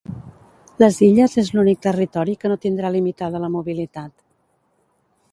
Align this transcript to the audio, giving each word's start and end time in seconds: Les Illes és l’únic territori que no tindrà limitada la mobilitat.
Les 0.83 0.95
Illes 1.07 1.35
és 1.41 1.51
l’únic 1.57 1.83
territori 1.87 2.33
que 2.43 2.51
no 2.51 2.57
tindrà 2.63 2.91
limitada 2.95 3.43
la 3.43 3.51
mobilitat. 3.57 4.13